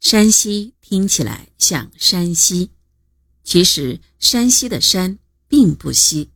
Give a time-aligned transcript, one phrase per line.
[0.00, 2.70] 山西听起来像山西，
[3.44, 6.30] 其实山西的山并不西。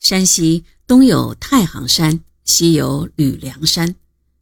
[0.00, 3.94] 山西东有太行山，西有吕梁山，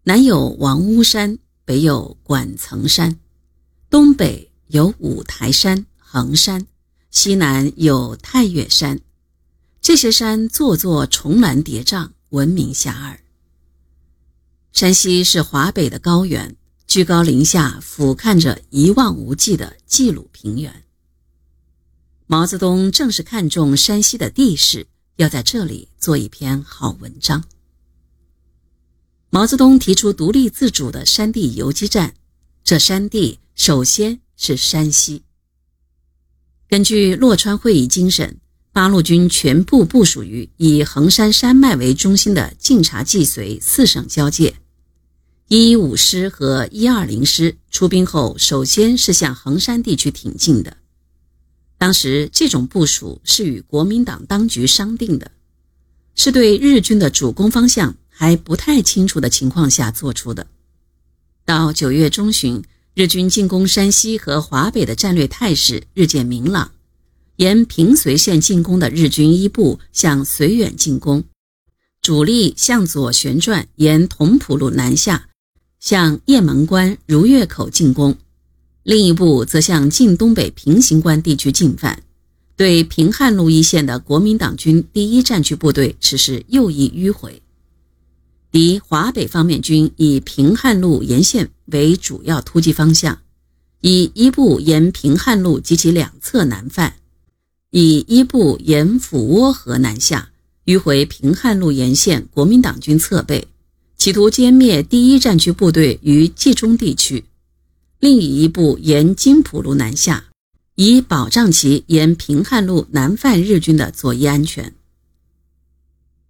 [0.04, 3.20] 南有王屋山，北有管层山，
[3.90, 6.66] 东北有五台山、衡山，
[7.10, 9.00] 西南有太岳山。
[9.82, 13.18] 这些山座座重峦叠嶂，闻名遐迩。
[14.72, 16.56] 山西是华北的高原，
[16.92, 20.84] 居高临下俯瞰着一望无际的冀鲁平原。
[22.26, 27.44] 毛泽东正是看中山西的地势，要在这里做一篇好文章。
[29.30, 32.12] 毛泽东提出独立自主的山地游击战，
[32.62, 35.22] 这山地首先是山西。
[36.68, 38.38] 根据洛川会议精神，
[38.70, 44.54] 八路军全部部署于以衡山山脉为中心的晋察冀绥四省交界。
[45.48, 50.78] 一一五师和一二零师出兵后，首先是向衡山地区挺进的。
[51.76, 55.30] 当时这种部署是与国民党当局商定的，
[56.14, 60.46] 是对日军的主攻方向还不太清楚的情况下做出的。
[61.44, 62.62] 到九月中旬，
[62.94, 66.70] 日军进攻山西和华北的战略态势日渐明朗，
[67.36, 71.24] 沿平绥线进攻的日军一部向绥远进攻，
[72.00, 75.28] 主力向左旋转，沿同蒲路南下。
[75.82, 78.16] 向雁门关、如月口进攻，
[78.84, 82.04] 另一部则向晋东北平型关地区进犯，
[82.54, 87.42] 对平汉路一线的国民党军第一战区部队实施右翼迂回。
[88.52, 93.18] 敌华北方面军以平汉路沿线为主要突击方向，
[93.80, 96.94] 以一部沿平汉路及其两侧南犯，
[97.70, 100.30] 以一部沿抚窝河南下，
[100.64, 103.48] 迂回平汉路沿线国民党军侧背。
[104.02, 107.22] 企图歼灭第一战区部队于冀中地区，
[108.00, 110.24] 另以一部沿津浦路南下，
[110.74, 114.74] 以保障其沿平汉路南犯日军的左翼安全。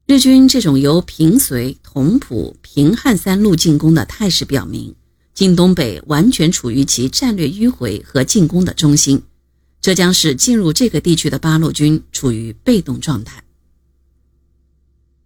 [0.04, 4.94] 日军这种由平绥、同蒲、平汉三路进攻的态势，表明
[5.32, 9.22] 晋东北完全处于其战略迂回和进攻的中心，
[9.80, 13.42] 这将使进入这个地区的八路军处于被动状态。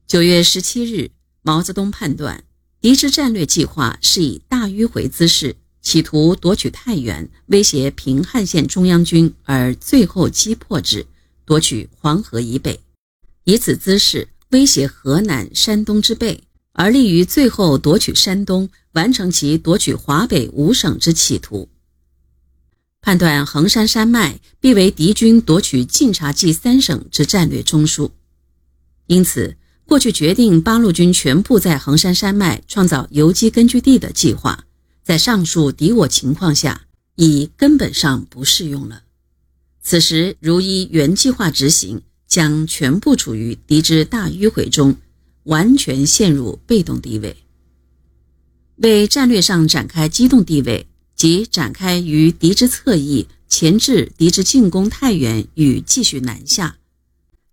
[0.07, 1.11] 九月十七日。
[1.47, 2.43] 毛泽东判断，
[2.81, 11.07] 敌之战略计划是以大迂回姿势，企图夺取太原，威胁平汉线中央军，而最后击破之，
[11.45, 12.81] 夺取黄河以北；
[13.45, 16.43] 以此姿势威胁河南、山东之背，
[16.73, 21.69] 而利于最后夺取山东，完成其夺取华北五省之企图。
[23.01, 28.11] 判断衡山山脉必为敌军夺取晋察冀三省之战略中枢，
[29.07, 29.57] 因此。
[29.87, 34.65] 过去决定八路军全部在衡山山脉创造游击根据地的计划，
[35.05, 36.83] 在上述敌我情况下
[37.15, 39.03] 已根本上不适用了。
[39.81, 44.97] 此时如依原计划执行，将全部处于敌之大迂回中，
[45.45, 47.37] 完全陷入被动地位。
[48.79, 56.77] 为战略上展开机动地位，即展开于敌之侧翼，前置敌之进攻太原与继续南下。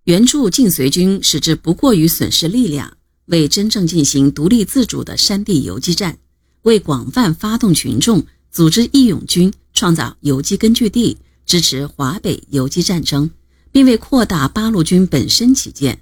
[0.05, 2.97] 援助晋绥军，使之不过于损失力量，
[3.27, 6.17] 为真正进行独立自主的山地游击战，
[6.63, 13.31] 为广泛发动群众、组织义勇军、创造游击根据地、支持华北游击战争，
[13.71, 16.01] 并为扩大八路军本身起见，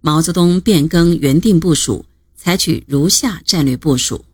[0.00, 2.04] 毛泽东变更原定部署，
[2.36, 4.24] 采取如下战略部署：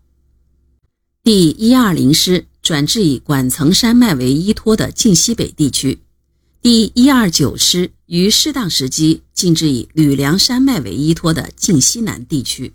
[1.22, 5.98] 第一二零师转至以管层山脉为依托的晋西北地区。
[6.62, 12.72] 第一二九师于适当时机进至以吕梁山脉为依托的晋西南地区，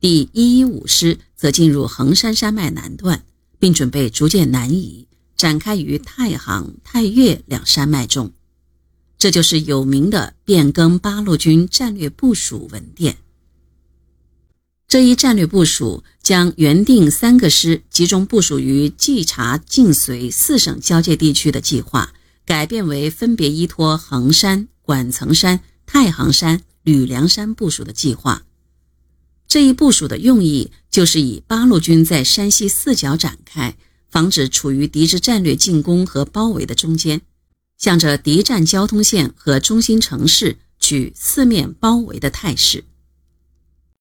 [0.00, 3.24] 第一一五师则进入衡山山脉南段，
[3.58, 8.32] 并准备逐渐南移，展开于太行、太岳两山脉中。
[9.18, 13.18] 这就是有名的变更八路军战略部署文电。
[14.86, 22.12] 这一战略部署将原定三个师集中部署于冀察、晋绥四省交界地区的计划。
[22.44, 28.42] 改变为分别依托衡山、管层山、太行山、吕梁山部署的计划。
[29.46, 33.76] 这一部署的用意就是以八路军在山西四角展开，
[34.10, 37.20] 防止处于敌之战略进攻和包围的中间，
[37.78, 42.84] 向着敌占交通线和中心城市取四面包围的态势。